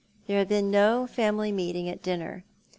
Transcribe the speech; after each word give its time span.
There 0.25 0.39
had 0.39 0.47
been 0.47 0.71
no 0.71 1.05
family 1.05 1.51
meeting 1.51 1.87
at 1.87 2.01
dinner. 2.01 2.43